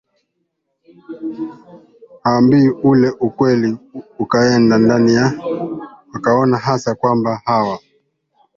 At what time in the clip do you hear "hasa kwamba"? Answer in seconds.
6.57-7.41